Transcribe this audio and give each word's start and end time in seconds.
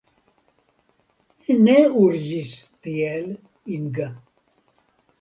Ne 1.69 1.77
urĝis 2.05 2.57
tiel, 2.89 3.31
Inga! 3.81 4.13